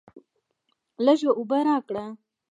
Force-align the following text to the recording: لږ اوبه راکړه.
لږ 1.05 1.19
اوبه 1.37 1.59
راکړه. 1.67 2.05